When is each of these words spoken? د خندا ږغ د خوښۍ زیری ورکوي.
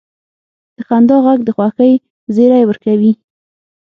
د 0.75 0.77
خندا 0.87 1.17
ږغ 1.23 1.39
د 1.45 1.49
خوښۍ 1.57 1.93
زیری 2.35 2.63
ورکوي. 2.67 3.11